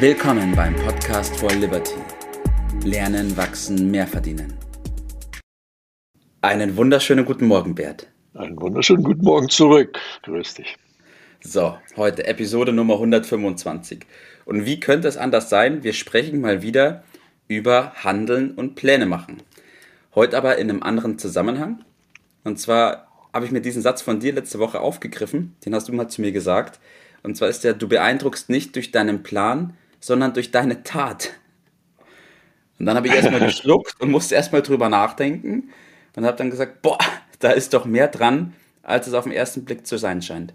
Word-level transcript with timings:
Willkommen 0.00 0.54
beim 0.54 0.76
Podcast 0.76 1.36
for 1.38 1.50
Liberty. 1.50 1.96
Lernen, 2.84 3.36
wachsen, 3.36 3.90
mehr 3.90 4.06
verdienen. 4.06 4.54
Einen 6.40 6.76
wunderschönen 6.76 7.24
guten 7.24 7.48
Morgen, 7.48 7.74
Bert. 7.74 8.06
Einen 8.32 8.60
wunderschönen 8.60 9.02
guten 9.02 9.24
Morgen 9.24 9.48
zurück. 9.48 9.98
Grüß 10.22 10.54
dich. 10.54 10.76
So, 11.40 11.76
heute 11.96 12.28
Episode 12.28 12.72
Nummer 12.72 12.94
125. 12.94 14.06
Und 14.44 14.66
wie 14.66 14.78
könnte 14.78 15.08
es 15.08 15.16
anders 15.16 15.50
sein? 15.50 15.82
Wir 15.82 15.92
sprechen 15.92 16.40
mal 16.40 16.62
wieder 16.62 17.02
über 17.48 17.92
Handeln 17.96 18.52
und 18.52 18.76
Pläne 18.76 19.06
machen. 19.06 19.42
Heute 20.14 20.36
aber 20.36 20.58
in 20.58 20.70
einem 20.70 20.84
anderen 20.84 21.18
Zusammenhang. 21.18 21.84
Und 22.44 22.60
zwar 22.60 23.08
habe 23.32 23.46
ich 23.46 23.50
mir 23.50 23.62
diesen 23.62 23.82
Satz 23.82 24.00
von 24.00 24.20
dir 24.20 24.32
letzte 24.32 24.60
Woche 24.60 24.78
aufgegriffen. 24.78 25.56
Den 25.66 25.74
hast 25.74 25.88
du 25.88 25.92
mal 25.92 26.06
zu 26.06 26.20
mir 26.20 26.30
gesagt. 26.30 26.78
Und 27.24 27.36
zwar 27.36 27.48
ist 27.48 27.64
der, 27.64 27.74
du 27.74 27.88
beeindruckst 27.88 28.48
nicht 28.48 28.76
durch 28.76 28.92
deinen 28.92 29.24
Plan, 29.24 29.74
sondern 30.00 30.34
durch 30.34 30.50
deine 30.50 30.82
Tat. 30.82 31.30
Und 32.78 32.86
dann 32.86 32.96
habe 32.96 33.08
ich 33.08 33.14
erstmal 33.14 33.40
geschluckt 33.40 34.00
und 34.00 34.10
musste 34.10 34.34
erstmal 34.34 34.62
drüber 34.62 34.88
nachdenken 34.88 35.70
und 36.16 36.24
habe 36.24 36.36
dann 36.36 36.50
gesagt, 36.50 36.82
boah, 36.82 36.98
da 37.40 37.50
ist 37.50 37.74
doch 37.74 37.84
mehr 37.84 38.08
dran, 38.08 38.54
als 38.82 39.06
es 39.06 39.14
auf 39.14 39.24
den 39.24 39.32
ersten 39.32 39.64
Blick 39.64 39.86
zu 39.86 39.98
sein 39.98 40.22
scheint. 40.22 40.54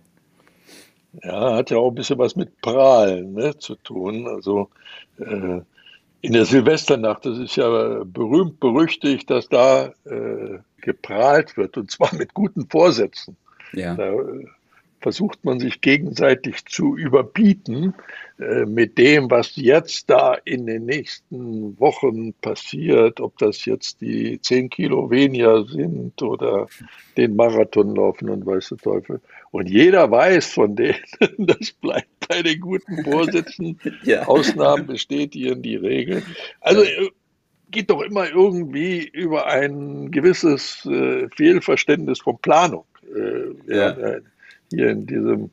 Ja, 1.22 1.56
hat 1.56 1.70
ja 1.70 1.78
auch 1.78 1.90
ein 1.90 1.96
bisschen 1.96 2.18
was 2.18 2.36
mit 2.36 2.60
Prahlen 2.62 3.34
ne, 3.34 3.58
zu 3.58 3.76
tun. 3.76 4.28
Also 4.28 4.70
äh, 5.20 5.62
in 6.22 6.34
der 6.34 6.46
Silvesternacht, 6.46 7.26
das 7.26 7.38
ist 7.38 7.56
ja 7.56 8.04
berühmt 8.04 8.60
berüchtigt, 8.60 9.30
dass 9.30 9.48
da 9.50 9.94
äh, 10.06 10.60
geprahlt 10.78 11.56
wird 11.56 11.78
und 11.78 11.92
zwar 11.92 12.14
mit 12.16 12.34
guten 12.34 12.68
Vorsätzen. 12.70 13.38
Ja. 13.74 13.96
Da 13.96 14.12
äh, 14.12 14.48
versucht 15.04 15.44
man 15.44 15.60
sich 15.60 15.82
gegenseitig 15.82 16.66
zu 16.66 16.96
überbieten 16.96 17.94
äh, 18.40 18.66
mit 18.66 18.98
dem, 18.98 19.30
was 19.30 19.58
jetzt 19.58 20.10
da 20.10 20.34
in 20.46 20.66
den 20.66 20.86
nächsten 20.86 21.78
Wochen 21.78 22.34
passiert, 22.36 23.20
ob 23.20 23.38
das 23.38 23.66
jetzt 23.66 24.00
die 24.00 24.40
zehn 24.42 24.70
Kilo 24.70 25.12
weniger 25.12 25.66
sind 25.66 26.22
oder 26.22 26.68
den 27.18 27.36
Marathon 27.36 27.94
laufen 27.96 28.30
und 28.30 28.46
weiß 28.46 28.70
der 28.70 28.78
Teufel. 28.78 29.22
Und 29.52 29.70
jeder 29.70 30.10
weiß 30.10 30.54
von 30.54 30.76
denen, 30.76 30.96
das 31.38 31.74
bleibt 31.74 32.28
bei 32.30 32.42
den 32.42 32.62
guten 32.62 33.04
Vorsätzen. 33.04 33.78
ja. 34.04 34.26
Ausnahmen 34.26 34.88
bestätigen 34.88 35.62
die 35.62 35.76
Regel. 35.76 36.24
Also 36.62 36.82
äh, 36.84 37.10
geht 37.70 37.90
doch 37.90 38.02
immer 38.02 38.30
irgendwie 38.30 39.06
über 39.06 39.48
ein 39.48 40.12
gewisses 40.12 40.86
äh, 40.86 41.28
Fehlverständnis 41.36 42.22
von 42.22 42.38
Planung. 42.40 42.86
Äh, 43.14 43.76
ja. 43.76 44.00
ja 44.00 44.20
hier 44.74 44.90
in 44.90 45.06
diesen 45.06 45.52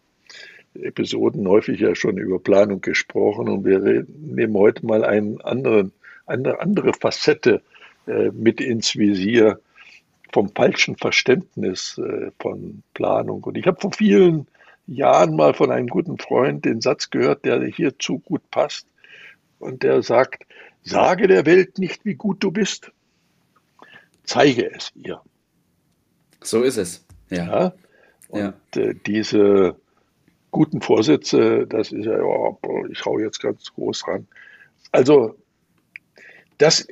Episoden 0.75 1.47
häufig 1.49 1.81
ja 1.81 1.95
schon 1.95 2.17
über 2.17 2.39
Planung 2.39 2.81
gesprochen 2.81 3.49
und 3.49 3.65
wir 3.65 4.05
nehmen 4.09 4.55
heute 4.55 4.87
mal 4.87 5.05
einen 5.05 5.41
anderen, 5.41 5.93
eine 6.27 6.61
andere 6.61 6.93
Facette 6.93 7.63
äh, 8.07 8.31
mit 8.31 8.61
ins 8.61 8.97
Visier 8.97 9.61
vom 10.33 10.51
falschen 10.55 10.97
Verständnis 10.97 11.99
äh, 11.99 12.31
von 12.39 12.83
Planung. 12.95 13.43
Und 13.43 13.59
ich 13.59 13.67
habe 13.67 13.81
vor 13.81 13.93
vielen 13.93 14.47
Jahren 14.87 15.35
mal 15.35 15.55
von 15.55 15.71
einem 15.71 15.89
guten 15.89 16.19
Freund 16.19 16.65
den 16.65 16.81
Satz 16.81 17.11
gehört, 17.11 17.45
der 17.45 17.63
hierzu 17.65 18.21
gut 18.21 18.43
passt. 18.51 18.87
Und 19.59 19.83
der 19.83 20.03
sagt, 20.03 20.45
sage 20.83 21.27
der 21.27 21.47
Welt 21.47 21.79
nicht, 21.79 22.05
wie 22.05 22.15
gut 22.15 22.43
du 22.43 22.51
bist, 22.51 22.93
zeige 24.25 24.73
es 24.73 24.93
ihr. 24.95 25.21
So 26.43 26.63
ist 26.63 26.77
es. 26.77 27.05
Ja. 27.29 27.45
ja? 27.45 27.73
Und 28.31 28.55
ja. 28.75 28.83
äh, 28.83 28.95
diese 29.07 29.77
guten 30.51 30.81
Vorsätze, 30.81 31.67
das 31.67 31.93
ist 31.93 32.07
ja, 32.07 32.21
oh, 32.23 32.59
ich 32.91 33.05
hau 33.05 33.19
jetzt 33.19 33.41
ganz 33.41 33.73
groß 33.75 34.07
ran. 34.09 34.27
Also, 34.93 35.37
das 36.59 36.87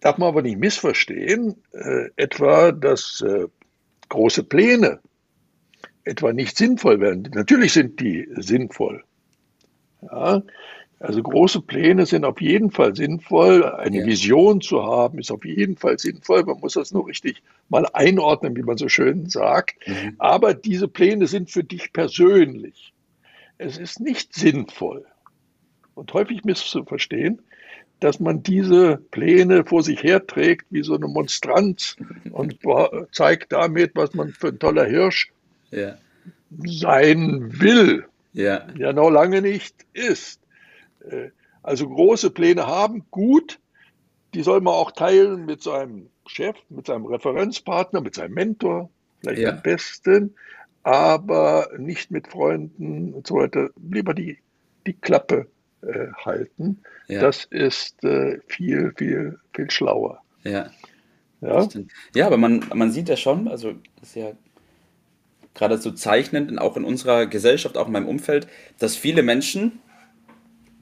darf 0.00 0.18
man 0.18 0.28
aber 0.28 0.42
nicht 0.42 0.58
missverstehen, 0.58 1.56
äh, 1.72 2.10
etwa, 2.16 2.72
dass 2.72 3.22
äh, 3.26 3.46
große 4.08 4.44
Pläne 4.44 5.00
etwa 6.04 6.32
nicht 6.32 6.56
sinnvoll 6.56 7.00
werden. 7.00 7.28
Natürlich 7.34 7.72
sind 7.72 8.00
die 8.00 8.28
sinnvoll. 8.36 9.02
Ja, 10.02 10.42
also 10.98 11.22
große 11.22 11.60
Pläne 11.60 12.06
sind 12.06 12.24
auf 12.24 12.40
jeden 12.40 12.70
Fall 12.70 12.96
sinnvoll. 12.96 13.64
Eine 13.64 13.98
ja. 13.98 14.06
Vision 14.06 14.60
zu 14.62 14.82
haben 14.82 15.18
ist 15.18 15.30
auf 15.30 15.44
jeden 15.44 15.76
Fall 15.76 15.98
sinnvoll. 15.98 16.44
Man 16.44 16.58
muss 16.60 16.72
das 16.72 16.92
nur 16.92 17.06
richtig 17.06 17.42
mal 17.68 17.86
einordnen, 17.92 18.56
wie 18.56 18.62
man 18.62 18.78
so 18.78 18.88
schön 18.88 19.28
sagt. 19.28 19.76
Mhm. 19.86 20.14
Aber 20.18 20.54
diese 20.54 20.88
Pläne 20.88 21.26
sind 21.26 21.50
für 21.50 21.64
dich 21.64 21.92
persönlich. 21.92 22.94
Es 23.58 23.76
ist 23.76 24.00
nicht 24.00 24.34
sinnvoll 24.34 25.04
und 25.94 26.12
häufig 26.12 26.44
misszuverstehen, 26.44 27.42
dass 28.00 28.20
man 28.20 28.42
diese 28.42 28.98
Pläne 29.10 29.64
vor 29.64 29.82
sich 29.82 30.02
herträgt 30.02 30.66
wie 30.70 30.82
so 30.82 30.94
eine 30.94 31.08
Monstranz 31.08 31.96
und 32.30 32.58
zeigt 33.12 33.52
damit, 33.52 33.92
was 33.94 34.14
man 34.14 34.30
für 34.30 34.48
ein 34.48 34.58
toller 34.58 34.86
Hirsch 34.86 35.30
ja. 35.70 35.96
sein 36.64 37.60
will. 37.60 38.06
Ja. 38.32 38.66
ja 38.76 38.92
noch 38.92 39.10
lange 39.10 39.40
nicht 39.40 39.74
ist. 39.94 40.40
Äh, 41.10 41.30
also 41.62 41.88
große 41.88 42.30
Pläne 42.30 42.66
haben, 42.66 43.04
gut, 43.10 43.58
die 44.34 44.42
soll 44.42 44.60
man 44.60 44.74
auch 44.74 44.92
teilen 44.92 45.46
mit 45.46 45.62
seinem 45.62 46.10
Chef, 46.26 46.56
mit 46.68 46.86
seinem 46.86 47.06
Referenzpartner, 47.06 48.00
mit 48.00 48.14
seinem 48.14 48.34
Mentor, 48.34 48.90
vielleicht 49.20 49.42
ja. 49.42 49.50
am 49.50 49.62
besten, 49.62 50.34
aber 50.82 51.68
nicht 51.76 52.10
mit 52.10 52.28
Freunden 52.28 53.14
und 53.14 53.26
so 53.26 53.36
weiter. 53.36 53.70
Lieber 53.90 54.14
die, 54.14 54.38
die 54.86 54.92
Klappe 54.92 55.48
äh, 55.82 56.08
halten. 56.24 56.82
Ja. 57.08 57.20
Das 57.20 57.44
ist 57.46 58.04
äh, 58.04 58.38
viel, 58.46 58.92
viel, 58.96 59.38
viel 59.54 59.70
schlauer. 59.70 60.22
Ja. 60.44 60.70
Ja, 61.40 61.68
ja 62.14 62.26
aber 62.26 62.36
man, 62.36 62.64
man 62.74 62.92
sieht 62.92 63.08
ja 63.08 63.16
schon, 63.16 63.48
also 63.48 63.74
das 64.00 64.10
ist 64.10 64.14
ja 64.16 64.32
gerade 65.54 65.78
so 65.78 65.90
zeichnend, 65.90 66.58
auch 66.60 66.76
in 66.76 66.84
unserer 66.84 67.26
Gesellschaft, 67.26 67.76
auch 67.76 67.86
in 67.86 67.92
meinem 67.92 68.08
Umfeld, 68.08 68.46
dass 68.78 68.94
viele 68.94 69.22
Menschen 69.22 69.80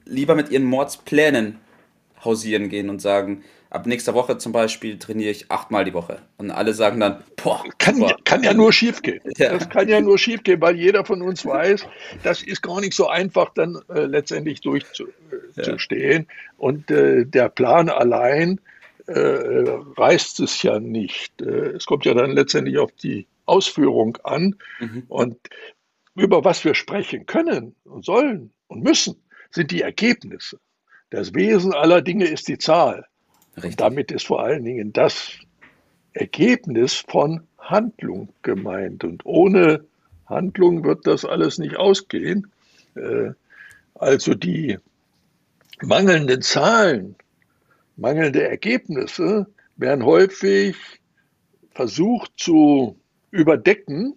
lieber 0.05 0.35
mit 0.35 0.49
ihren 0.49 0.63
Mordsplänen 0.63 1.59
hausieren 2.23 2.69
gehen 2.69 2.89
und 2.89 3.01
sagen, 3.01 3.43
ab 3.69 3.85
nächster 3.85 4.13
Woche 4.13 4.37
zum 4.37 4.51
Beispiel 4.51 4.97
trainiere 4.97 5.31
ich 5.31 5.51
achtmal 5.51 5.85
die 5.85 5.93
Woche. 5.93 6.19
Und 6.37 6.49
alle 6.51 6.73
sagen 6.73 6.99
dann, 6.99 7.23
boah. 7.41 7.63
Kann, 7.77 7.99
boah. 7.99 8.15
kann 8.23 8.43
ja 8.43 8.53
nur 8.53 8.71
schief 8.71 9.01
gehen. 9.01 9.21
Ja. 9.37 9.51
Das 9.51 9.69
kann 9.69 9.89
ja 9.89 9.99
nur 9.99 10.17
schief 10.17 10.43
gehen, 10.43 10.61
weil 10.61 10.77
jeder 10.77 11.03
von 11.05 11.21
uns 11.21 11.45
weiß, 11.45 11.85
das 12.23 12.41
ist 12.41 12.61
gar 12.61 12.79
nicht 12.79 12.93
so 12.93 13.07
einfach, 13.07 13.49
dann 13.53 13.79
äh, 13.89 14.05
letztendlich 14.05 14.61
durchzustehen. 14.61 16.27
Ja. 16.29 16.35
Und 16.57 16.89
äh, 16.89 17.25
der 17.25 17.49
Plan 17.49 17.89
allein 17.89 18.61
äh, 19.07 19.13
reißt 19.13 20.39
es 20.39 20.63
ja 20.63 20.79
nicht. 20.79 21.41
Äh, 21.41 21.75
es 21.75 21.85
kommt 21.85 22.05
ja 22.05 22.13
dann 22.13 22.31
letztendlich 22.31 22.77
auf 22.77 22.91
die 22.93 23.27
Ausführung 23.45 24.17
an. 24.23 24.55
Mhm. 24.79 25.03
Und 25.07 25.37
über 26.15 26.45
was 26.45 26.63
wir 26.63 26.75
sprechen 26.75 27.25
können 27.25 27.75
und 27.83 28.05
sollen 28.05 28.51
und 28.67 28.83
müssen, 28.83 29.21
sind 29.51 29.71
die 29.71 29.81
Ergebnisse. 29.81 30.59
Das 31.09 31.33
Wesen 31.33 31.73
aller 31.73 32.01
Dinge 32.01 32.25
ist 32.25 32.47
die 32.47 32.57
Zahl. 32.57 33.05
Und 33.61 33.79
damit 33.79 34.11
ist 34.11 34.27
vor 34.27 34.43
allen 34.43 34.63
Dingen 34.63 34.91
das 34.91 35.39
Ergebnis 36.13 36.95
von 36.95 37.47
Handlung 37.57 38.29
gemeint. 38.41 39.03
Und 39.03 39.25
ohne 39.25 39.85
Handlung 40.25 40.83
wird 40.83 41.07
das 41.07 41.25
alles 41.25 41.57
nicht 41.57 41.77
ausgehen. 41.77 42.51
Äh, 42.95 43.31
also 43.95 44.33
die 44.33 44.77
mangelnden 45.81 46.41
Zahlen, 46.41 47.15
mangelnde 47.95 48.47
Ergebnisse 48.47 49.47
werden 49.77 50.03
häufig 50.05 50.75
versucht 51.71 52.31
zu 52.37 52.97
überdecken 53.31 54.15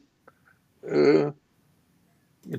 äh, 0.82 1.32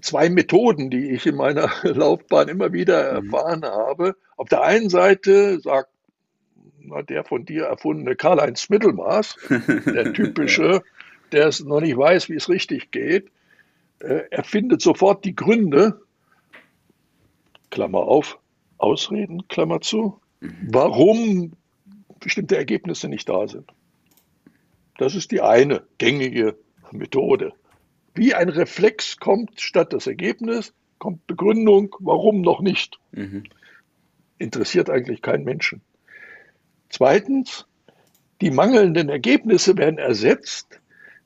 zwei 0.01 0.29
Methoden, 0.29 0.89
die 0.89 1.11
ich 1.11 1.25
in 1.25 1.35
meiner 1.35 1.69
Laufbahn 1.83 2.47
immer 2.47 2.73
wieder 2.73 3.21
mhm. 3.21 3.31
erfahren 3.31 3.65
habe. 3.65 4.15
Auf 4.37 4.49
der 4.49 4.61
einen 4.61 4.89
Seite 4.89 5.59
sagt 5.59 5.89
na, 6.81 7.01
der 7.01 7.23
von 7.23 7.45
dir 7.45 7.65
erfundene 7.65 8.15
Karl-Heinz 8.15 8.69
Mittelmaß, 8.69 9.35
der 9.85 10.13
typische, 10.13 10.81
der 11.31 11.47
es 11.47 11.63
noch 11.63 11.81
nicht 11.81 11.97
weiß, 11.97 12.29
wie 12.29 12.35
es 12.35 12.49
richtig 12.49 12.91
geht, 12.91 13.29
äh, 13.99 14.23
er 14.29 14.43
findet 14.43 14.81
sofort 14.81 15.25
die 15.25 15.35
Gründe, 15.35 16.01
Klammer 17.69 17.99
auf, 17.99 18.39
Ausreden, 18.77 19.47
Klammer 19.47 19.81
zu, 19.81 20.19
mhm. 20.39 20.67
warum 20.71 21.51
bestimmte 22.19 22.57
Ergebnisse 22.57 23.07
nicht 23.07 23.29
da 23.29 23.47
sind. 23.47 23.71
Das 24.97 25.15
ist 25.15 25.31
die 25.31 25.41
eine 25.41 25.83
gängige 25.97 26.57
Methode. 26.91 27.53
Wie 28.13 28.33
ein 28.33 28.49
Reflex 28.49 29.17
kommt 29.17 29.59
statt 29.61 29.93
das 29.93 30.07
Ergebnis, 30.07 30.73
kommt 30.97 31.25
Begründung, 31.27 31.95
warum 31.99 32.41
noch 32.41 32.61
nicht. 32.61 32.99
Mhm. 33.11 33.43
Interessiert 34.37 34.89
eigentlich 34.89 35.21
keinen 35.21 35.43
Menschen. 35.43 35.81
Zweitens, 36.89 37.65
die 38.41 38.51
mangelnden 38.51 39.09
Ergebnisse 39.09 39.77
werden 39.77 39.99
ersetzt 39.99 40.79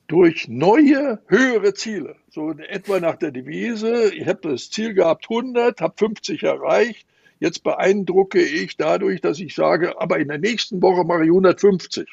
durch 0.06 0.48
neue, 0.48 1.20
höhere 1.28 1.74
Ziele. 1.74 2.16
So 2.30 2.50
etwa 2.50 3.00
nach 3.00 3.16
der 3.16 3.30
Devise, 3.30 4.14
ich 4.14 4.26
habe 4.26 4.50
das 4.50 4.70
Ziel 4.70 4.94
gehabt 4.94 5.26
100, 5.30 5.80
habe 5.80 5.94
50 5.96 6.42
erreicht, 6.42 7.06
Jetzt 7.40 7.62
beeindrucke 7.62 8.40
ich 8.40 8.78
dadurch, 8.78 9.20
dass 9.20 9.38
ich 9.38 9.54
sage, 9.54 10.00
aber 10.00 10.18
in 10.18 10.28
der 10.28 10.38
nächsten 10.38 10.80
Woche 10.80 11.04
mache 11.04 11.24
ich 11.24 11.30
150. 11.30 12.08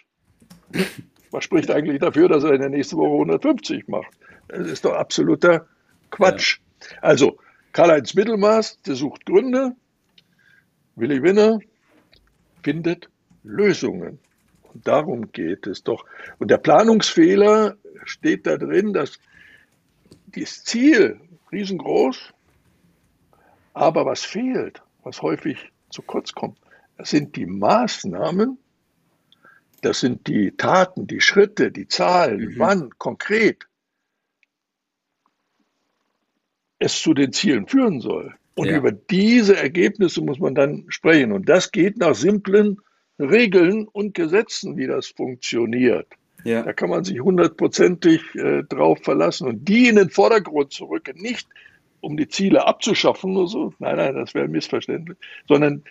Was 1.32 1.44
spricht 1.46 1.72
eigentlich 1.72 2.00
dafür, 2.00 2.28
dass 2.28 2.44
er 2.44 2.52
in 2.52 2.60
der 2.60 2.70
nächsten 2.70 2.98
Woche 2.98 3.14
150 3.14 3.88
macht? 3.88 4.12
Das 4.52 4.68
ist 4.68 4.86
doch 4.86 4.94
absoluter 4.94 5.68
Quatsch. 6.10 6.60
Ja. 6.80 6.98
Also, 7.02 7.38
Karl-Heinz 7.74 8.14
Mittelmaß, 8.14 8.82
der 8.82 8.96
sucht 8.96 9.26
Gründe. 9.26 9.76
Willi 10.96 11.24
Winner 11.24 11.60
findet 12.64 13.10
Lösungen. 13.44 14.20
Und 14.74 14.88
darum 14.88 15.32
geht 15.32 15.68
es 15.68 15.84
doch. 15.84 16.06
Und 16.40 16.52
der 16.52 16.58
Planungsfehler 16.58 17.78
steht 18.04 18.46
da 18.46 18.58
drin, 18.58 18.94
dass 18.94 19.20
das 20.28 20.64
Ziel 20.64 21.20
riesengroß, 21.52 22.34
aber 23.74 24.06
was 24.06 24.24
fehlt, 24.24 24.82
was 25.04 25.22
häufig 25.22 25.72
zu 25.90 26.02
kurz 26.02 26.34
kommt, 26.34 26.58
das 26.98 27.10
sind 27.10 27.36
die 27.36 27.46
Maßnahmen, 27.46 28.58
das 29.82 30.02
sind 30.02 30.28
die 30.28 30.52
Taten, 30.52 31.08
die 31.08 31.22
Schritte, 31.22 31.72
die 31.72 31.88
Zahlen, 31.88 32.40
mhm. 32.40 32.60
wann 32.60 32.90
konkret 32.98 33.68
es 36.82 37.00
zu 37.00 37.14
den 37.14 37.32
Zielen 37.32 37.68
führen 37.68 38.02
soll. 38.02 38.34
Und 38.56 38.68
ja. 38.68 38.78
über 38.78 38.92
diese 38.92 39.56
Ergebnisse 39.56 40.22
muss 40.22 40.40
man 40.40 40.56
dann 40.56 40.86
sprechen. 40.90 41.32
Und 41.32 41.48
das 41.48 41.72
geht 41.72 41.98
nach 41.98 42.16
simplen 42.16 42.80
Regeln 43.20 43.88
und 43.88 44.14
Gesetzen, 44.14 44.78
wie 44.78 44.88
das 44.88 45.08
funktioniert. 45.08 46.08
Ja. 46.44 46.64
Da 46.64 46.74
kann 46.74 46.90
man 46.90 47.04
sich 47.04 47.20
hundertprozentig 47.22 48.36
äh, 48.36 48.64
drauf 48.64 49.00
verlassen 49.04 49.48
und 49.48 49.68
die 49.70 49.88
in 49.88 49.96
den 49.96 50.10
Vordergrund 50.10 50.74
zu 50.74 50.86
rücken, 50.86 51.22
nicht 51.22 51.48
um 52.02 52.18
die 52.18 52.28
Ziele 52.28 52.66
abzuschaffen 52.66 53.38
oder 53.38 53.48
so, 53.48 53.74
nein, 53.78 53.98
nein, 53.98 54.16
das 54.16 54.34
wäre 54.34 54.48
missverständlich, 54.48 55.20
sondern 55.48 55.84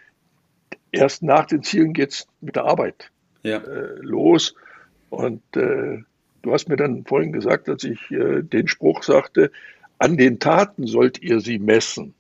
erst 0.91 1.23
nach 1.23 1.47
den 1.47 1.63
Zielen 1.63 1.93
geht 1.93 2.11
es 2.11 2.27
mit 2.41 2.57
der 2.57 2.65
Arbeit 2.65 3.13
ja. 3.45 3.59
äh, 3.59 3.95
los. 4.01 4.57
Und 5.09 5.43
äh, 5.57 5.99
du 6.43 6.53
hast 6.53 6.69
mir 6.69 6.77
dann 6.77 7.05
vorhin 7.05 7.33
gesagt, 7.33 7.69
als 7.69 7.85
ich 7.85 8.11
äh, 8.11 8.43
den 8.43 8.67
Spruch 8.67 9.05
sagte, 9.05 9.53
an 10.01 10.17
den 10.17 10.41
Taten 10.41 10.87
sollt 10.87 11.23
ihr 11.23 11.41
sie 11.41 11.59
messen. 11.59 12.15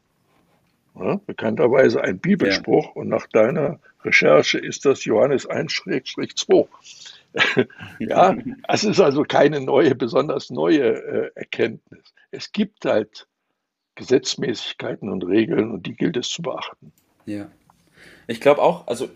Ja, 0.98 1.20
bekannterweise 1.26 2.02
ein 2.02 2.18
Bibelspruch 2.18 2.86
ja. 2.86 2.92
und 2.92 3.08
nach 3.08 3.26
deiner 3.26 3.80
Recherche 4.04 4.58
ist 4.58 4.84
das 4.84 5.04
Johannes 5.04 5.48
1-2. 5.48 6.68
ja, 8.00 8.36
es 8.68 8.84
ist 8.84 9.00
also 9.00 9.22
keine 9.22 9.60
neue, 9.60 9.94
besonders 9.94 10.50
neue 10.50 10.82
äh, 10.82 11.30
Erkenntnis. 11.34 12.12
Es 12.32 12.52
gibt 12.52 12.84
halt 12.84 13.26
Gesetzmäßigkeiten 13.94 15.08
und 15.08 15.24
Regeln 15.24 15.70
und 15.70 15.86
die 15.86 15.94
gilt 15.94 16.16
es 16.16 16.28
zu 16.28 16.42
beachten. 16.42 16.92
Ja. 17.24 17.50
Ich 18.26 18.40
glaube 18.40 18.60
auch, 18.60 18.86
also 18.88 19.08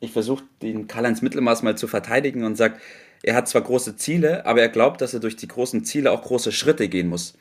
ich 0.00 0.12
versuche 0.12 0.44
den 0.62 0.86
Karl-Heinz 0.86 1.20
Mittelmaß 1.20 1.62
mal 1.62 1.76
zu 1.76 1.88
verteidigen 1.88 2.44
und 2.44 2.56
sage, 2.56 2.76
er 3.24 3.34
hat 3.34 3.48
zwar 3.48 3.62
große 3.62 3.96
Ziele, 3.96 4.44
aber 4.44 4.60
er 4.60 4.68
glaubt, 4.68 5.00
dass 5.00 5.14
er 5.14 5.20
durch 5.20 5.36
die 5.36 5.48
großen 5.48 5.84
Ziele 5.84 6.12
auch 6.12 6.22
große 6.22 6.52
Schritte 6.52 6.88
gehen 6.88 7.08
muss. 7.08 7.36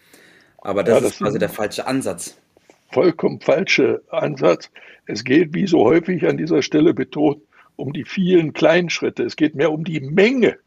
Aber 0.58 0.82
das, 0.84 0.96
ja, 0.96 1.02
das 1.02 1.12
ist 1.12 1.18
quasi 1.20 1.40
der 1.40 1.50
falsche 1.50 1.86
Ansatz. 1.88 2.38
Vollkommen 2.92 3.42
falsche 3.42 4.02
Ansatz. 4.10 4.72
Es 5.08 5.26
geht, 5.26 5.54
wie 5.54 5.68
so 5.68 5.84
häufig 5.84 6.26
an 6.26 6.38
dieser 6.38 6.62
Stelle 6.62 6.94
betont, 6.94 7.42
um 7.76 7.92
die 7.92 8.06
vielen 8.06 8.54
kleinen 8.54 8.90
Schritte. 8.90 9.24
Es 9.24 9.36
geht 9.36 9.56
mehr 9.56 9.74
um 9.74 9.84
die 9.84 10.00
Menge. 10.00 10.58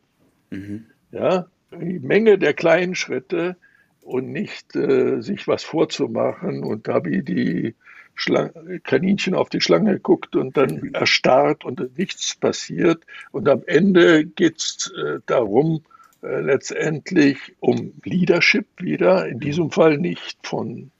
Mhm. 0.50 0.84
Ja, 1.12 1.46
die 1.72 1.98
Menge 1.98 2.36
der 2.36 2.52
kleinen 2.52 2.94
Schritte 2.94 3.56
und 4.02 4.30
nicht 4.30 4.76
äh, 4.76 5.22
sich 5.22 5.48
was 5.48 5.64
vorzumachen 5.64 6.62
und 6.62 6.88
da 6.88 7.04
wie 7.06 7.22
die 7.22 7.74
Schlang 8.16 8.50
Kaninchen 8.82 9.34
auf 9.34 9.50
die 9.50 9.60
Schlange 9.60 10.00
guckt 10.00 10.36
und 10.36 10.56
dann 10.56 10.94
erstarrt 10.94 11.64
und 11.64 11.96
nichts 11.98 12.34
passiert. 12.34 13.04
Und 13.30 13.48
am 13.48 13.62
Ende 13.66 14.24
geht 14.24 14.56
es 14.56 14.92
äh, 14.96 15.20
darum, 15.26 15.82
äh, 16.22 16.40
letztendlich 16.40 17.38
um 17.60 17.92
Leadership 18.04 18.66
wieder, 18.78 19.28
in 19.28 19.38
diesem 19.38 19.70
Fall 19.70 19.98
nicht 19.98 20.38
von 20.42 20.90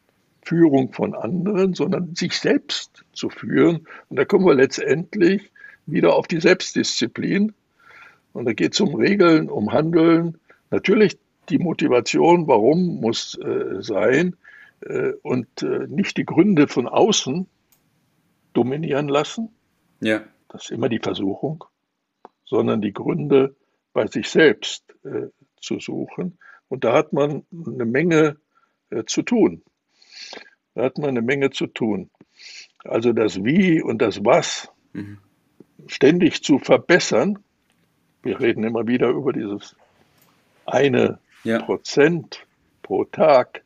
Führung 0.42 0.92
von 0.92 1.14
anderen, 1.14 1.74
sondern 1.74 2.14
sich 2.14 2.38
selbst 2.38 3.04
zu 3.12 3.30
führen. 3.30 3.86
Und 4.08 4.18
da 4.18 4.24
kommen 4.24 4.46
wir 4.46 4.54
letztendlich 4.54 5.50
wieder 5.86 6.14
auf 6.14 6.28
die 6.28 6.40
Selbstdisziplin. 6.40 7.54
Und 8.32 8.44
da 8.44 8.52
geht 8.52 8.74
es 8.74 8.80
um 8.80 8.94
Regeln, 8.94 9.48
um 9.48 9.72
Handeln. 9.72 10.38
Natürlich 10.70 11.18
die 11.48 11.58
Motivation, 11.58 12.46
warum 12.46 13.00
muss 13.00 13.38
äh, 13.38 13.80
sein 13.82 14.36
und 15.22 15.62
äh, 15.62 15.86
nicht 15.88 16.16
die 16.16 16.24
Gründe 16.24 16.68
von 16.68 16.86
außen 16.88 17.48
dominieren 18.52 19.08
lassen. 19.08 19.50
Ja. 20.00 20.24
Das 20.48 20.64
ist 20.64 20.70
immer 20.70 20.88
die 20.88 21.00
Versuchung, 21.00 21.64
sondern 22.44 22.80
die 22.80 22.92
Gründe 22.92 23.56
bei 23.92 24.06
sich 24.06 24.28
selbst 24.28 24.84
äh, 25.04 25.28
zu 25.60 25.80
suchen. 25.80 26.38
Und 26.68 26.84
da 26.84 26.92
hat 26.92 27.12
man 27.12 27.44
eine 27.52 27.84
Menge 27.84 28.36
äh, 28.90 29.04
zu 29.04 29.22
tun. 29.22 29.62
Da 30.74 30.84
hat 30.84 30.98
man 30.98 31.10
eine 31.10 31.22
Menge 31.22 31.50
zu 31.50 31.66
tun. 31.66 32.10
Also 32.84 33.12
das 33.12 33.44
Wie 33.44 33.82
und 33.82 34.00
das 34.02 34.24
Was 34.24 34.70
mhm. 34.92 35.18
ständig 35.86 36.42
zu 36.42 36.58
verbessern. 36.58 37.38
Wir 38.22 38.40
reden 38.40 38.64
immer 38.64 38.86
wieder 38.86 39.08
über 39.10 39.32
dieses 39.32 39.76
eine 40.66 41.18
ja. 41.44 41.62
Prozent 41.62 42.46
pro 42.82 43.04
Tag, 43.04 43.64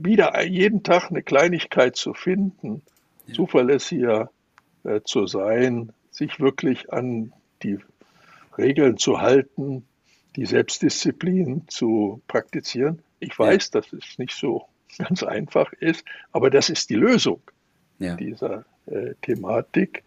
wieder 0.00 0.42
jeden 0.44 0.82
Tag 0.82 1.10
eine 1.10 1.22
Kleinigkeit 1.22 1.96
zu 1.96 2.14
finden, 2.14 2.82
ja. 3.26 3.34
zuverlässiger 3.34 4.30
äh, 4.84 5.00
zu 5.04 5.26
sein, 5.26 5.92
sich 6.10 6.40
wirklich 6.40 6.92
an 6.92 7.32
die 7.62 7.78
Regeln 8.56 8.98
zu 8.98 9.20
halten, 9.20 9.86
die 10.36 10.46
Selbstdisziplin 10.46 11.64
zu 11.68 12.22
praktizieren. 12.28 13.02
Ich 13.20 13.38
weiß, 13.38 13.70
ja. 13.72 13.80
dass 13.80 13.92
es 13.92 14.18
nicht 14.18 14.34
so 14.34 14.66
ganz 14.98 15.22
einfach 15.22 15.72
ist, 15.72 16.04
aber 16.32 16.50
das 16.50 16.70
ist 16.70 16.90
die 16.90 16.96
Lösung 16.96 17.40
ja. 17.98 18.16
dieser 18.16 18.64
äh, 18.86 19.14
Thematik. 19.22 20.04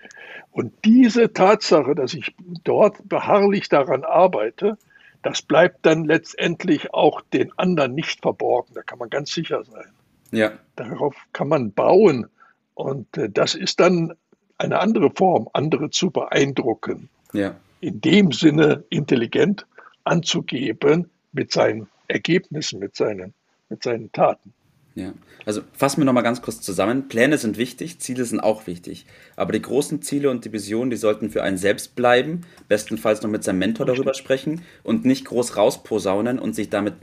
Und 0.51 0.73
diese 0.85 1.33
Tatsache, 1.33 1.95
dass 1.95 2.13
ich 2.13 2.35
dort 2.63 3.07
beharrlich 3.07 3.69
daran 3.69 4.03
arbeite, 4.03 4.77
das 5.23 5.41
bleibt 5.41 5.85
dann 5.85 6.05
letztendlich 6.05 6.93
auch 6.93 7.21
den 7.33 7.51
anderen 7.57 7.93
nicht 7.93 8.21
verborgen. 8.21 8.73
Da 8.73 8.81
kann 8.81 8.99
man 8.99 9.09
ganz 9.09 9.31
sicher 9.31 9.63
sein. 9.63 9.91
Ja. 10.31 10.51
Darauf 10.75 11.15
kann 11.33 11.47
man 11.47 11.71
bauen. 11.73 12.27
Und 12.73 13.17
äh, 13.17 13.29
das 13.29 13.55
ist 13.55 13.79
dann 13.79 14.13
eine 14.57 14.79
andere 14.79 15.11
Form, 15.11 15.49
andere 15.53 15.89
zu 15.89 16.11
beeindrucken. 16.11 17.09
Ja. 17.33 17.55
In 17.81 18.01
dem 18.01 18.31
Sinne 18.31 18.83
intelligent 18.89 19.65
anzugeben 20.03 21.09
mit 21.31 21.51
seinen 21.51 21.87
Ergebnissen, 22.07 22.79
mit 22.79 22.95
seinen, 22.95 23.33
mit 23.69 23.83
seinen 23.83 24.11
Taten. 24.11 24.53
Ja, 24.93 25.13
also 25.45 25.61
fassen 25.71 26.01
wir 26.01 26.05
nochmal 26.05 26.23
ganz 26.23 26.41
kurz 26.41 26.59
zusammen. 26.59 27.07
Pläne 27.07 27.37
sind 27.37 27.57
wichtig, 27.57 27.99
Ziele 27.99 28.25
sind 28.25 28.41
auch 28.41 28.67
wichtig. 28.67 29.05
Aber 29.37 29.53
die 29.53 29.61
großen 29.61 30.01
Ziele 30.01 30.29
und 30.29 30.43
die 30.43 30.51
Visionen, 30.51 30.89
die 30.89 30.97
sollten 30.97 31.29
für 31.29 31.43
einen 31.43 31.57
selbst 31.57 31.95
bleiben, 31.95 32.41
bestenfalls 32.67 33.21
noch 33.21 33.29
mit 33.29 33.43
seinem 33.43 33.59
Mentor 33.59 33.85
darüber 33.85 34.13
sprechen 34.13 34.63
und 34.83 35.05
nicht 35.05 35.25
groß 35.25 35.55
rausposaunen 35.55 36.39
und 36.39 36.55
sich 36.55 36.69
damit 36.69 36.95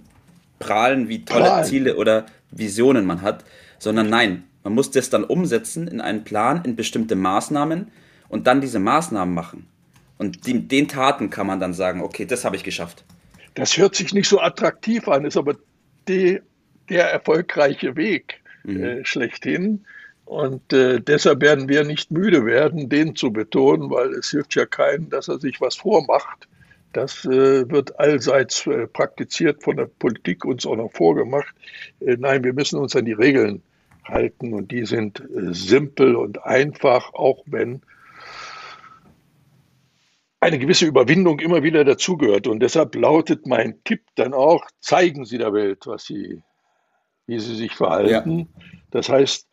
prahlen, 0.59 1.09
wie 1.09 1.25
tolle 1.25 1.45
Prahlen. 1.45 1.65
Ziele 1.65 1.97
oder 1.97 2.27
Visionen 2.51 3.07
man 3.07 3.23
hat, 3.23 3.45
sondern 3.79 4.11
nein, 4.11 4.45
man 4.65 4.75
muss 4.75 4.91
das 4.91 5.09
dann 5.09 5.25
umsetzen 5.25 5.89
in 5.89 6.03
einen 6.03 6.25
Plan, 6.25 6.63
in 6.65 6.77
bestimmte 6.77 7.17
Maßnahmen 7.17 7.91
und 8.29 8.47
dann 8.47 8.61
diese 8.61 8.79
Maßnahmen 8.79 9.33
machen. 9.33 9.67
Und 10.19 10.47
die, 10.47 10.67
den 10.67 10.89
Taten 10.89 11.31
kann 11.31 11.47
man 11.47 11.61
dann 11.61 11.73
sagen, 11.73 12.03
okay, 12.03 12.27
das 12.27 12.45
habe 12.45 12.57
ich 12.57 12.65
geschafft. 12.65 13.05
Das 13.55 13.79
hört 13.79 13.95
sich 13.95 14.13
nicht 14.13 14.29
so 14.29 14.41
attraktiv 14.41 15.09
an, 15.09 15.25
ist 15.25 15.37
aber 15.37 15.57
die 16.09 16.41
der 16.91 17.11
erfolgreiche 17.11 17.97
Weg 17.97 18.41
mhm. 18.65 18.83
äh, 18.83 19.05
schlechthin. 19.05 19.85
Und 20.25 20.73
äh, 20.73 21.01
deshalb 21.01 21.41
werden 21.41 21.69
wir 21.69 21.85
nicht 21.85 22.11
müde 22.11 22.45
werden, 22.45 22.89
den 22.91 23.17
zu 23.17 23.33
betonen, 23.33 23.91
weil 23.91 24.13
es 24.13 24.31
hilft 24.31 24.55
ja 24.55 24.67
keinem, 24.67 25.09
dass 25.09 25.29
er 25.29 25.39
sich 25.39 25.61
was 25.61 25.77
vormacht. 25.77 26.49
Das 26.93 27.25
äh, 27.25 27.71
wird 27.71 27.99
allseits 27.99 28.67
äh, 28.67 28.87
praktiziert 28.87 29.63
von 29.63 29.77
der 29.77 29.87
Politik 29.87 30.45
uns 30.45 30.67
auch 30.67 30.77
noch 30.77 30.93
vorgemacht. 30.93 31.55
Äh, 32.01 32.17
nein, 32.19 32.45
wir 32.45 32.53
müssen 32.53 32.79
uns 32.79 32.95
an 32.97 33.05
die 33.05 33.13
Regeln 33.13 33.63
halten 34.05 34.55
und 34.55 34.71
die 34.71 34.85
sind 34.87 35.21
äh, 35.21 35.53
simpel 35.53 36.17
und 36.17 36.45
einfach, 36.45 37.13
auch 37.15 37.43
wenn 37.47 37.83
eine 40.41 40.59
gewisse 40.59 40.87
Überwindung 40.87 41.41
immer 41.41 41.63
wieder 41.63 41.85
dazugehört. 41.85 42.47
Und 42.47 42.61
deshalb 42.61 42.95
lautet 42.95 43.47
mein 43.47 43.83
Tipp 43.85 44.03
dann 44.15 44.33
auch, 44.35 44.65
zeigen 44.81 45.25
Sie 45.25 45.39
der 45.39 45.53
Welt, 45.53 45.87
was 45.87 46.05
Sie 46.05 46.43
wie 47.29 47.39
sie 47.39 47.55
sich 47.55 47.77
verhalten. 47.77 48.39
Ja. 48.39 48.63
Das 48.91 49.09
heißt, 49.09 49.47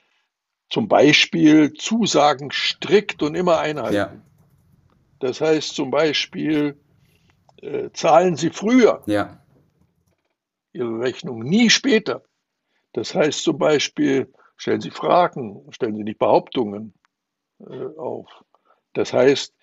zum 0.69 0.87
Beispiel 0.87 1.73
Zusagen 1.73 2.49
strikt 2.51 3.21
und 3.21 3.35
immer 3.35 3.59
einhalten. 3.59 3.95
Ja. 3.95 4.13
Das 5.19 5.41
heißt 5.41 5.75
zum 5.75 5.91
Beispiel, 5.91 6.79
äh, 7.61 7.89
zahlen 7.91 8.37
Sie 8.37 8.49
früher 8.49 9.03
ja. 9.05 9.41
Ihre 10.71 10.99
Rechnung, 10.99 11.43
nie 11.43 11.69
später. 11.69 12.23
Das 12.93 13.13
heißt 13.13 13.43
zum 13.43 13.57
Beispiel, 13.57 14.33
stellen 14.55 14.81
Sie 14.81 14.91
Fragen, 14.91 15.65
stellen 15.71 15.95
Sie 15.95 16.03
nicht 16.03 16.19
Behauptungen 16.19 16.93
äh, 17.59 17.97
auf. 17.97 18.29
Das 18.93 19.11
heißt, 19.11 19.53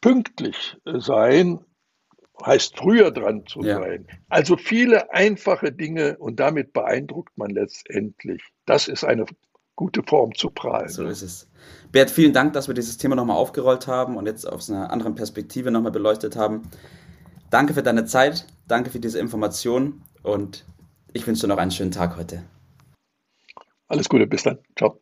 pünktlich 0.00 0.76
sein 0.84 1.64
heißt 2.44 2.76
früher 2.76 3.10
dran 3.10 3.44
zu 3.46 3.62
ja. 3.62 3.78
sein. 3.80 4.06
Also 4.28 4.56
viele 4.56 5.12
einfache 5.12 5.72
Dinge 5.72 6.16
und 6.18 6.40
damit 6.40 6.72
beeindruckt 6.72 7.36
man 7.36 7.50
letztendlich. 7.50 8.42
Das 8.66 8.88
ist 8.88 9.04
eine 9.04 9.26
gute 9.76 10.02
Form 10.02 10.34
zu 10.34 10.50
prahlen. 10.50 10.88
So 10.88 11.06
ist 11.06 11.22
es. 11.22 11.48
Bert, 11.92 12.10
vielen 12.10 12.32
Dank, 12.32 12.52
dass 12.52 12.68
wir 12.68 12.74
dieses 12.74 12.98
Thema 12.98 13.16
nochmal 13.16 13.36
aufgerollt 13.36 13.86
haben 13.86 14.16
und 14.16 14.26
jetzt 14.26 14.46
aus 14.46 14.70
einer 14.70 14.90
anderen 14.90 15.14
Perspektive 15.14 15.70
nochmal 15.70 15.92
beleuchtet 15.92 16.36
haben. 16.36 16.62
Danke 17.50 17.74
für 17.74 17.82
deine 17.82 18.04
Zeit, 18.04 18.46
danke 18.68 18.90
für 18.90 19.00
diese 19.00 19.18
Information 19.18 20.02
und 20.22 20.66
ich 21.12 21.26
wünsche 21.26 21.42
dir 21.42 21.48
noch 21.48 21.58
einen 21.58 21.70
schönen 21.70 21.90
Tag 21.90 22.16
heute. 22.16 22.44
Alles 23.88 24.08
Gute, 24.08 24.26
bis 24.26 24.44
dann. 24.44 24.58
Ciao. 24.76 25.00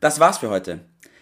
Das 0.00 0.18
war's 0.18 0.38
für 0.38 0.50
heute. 0.50 0.91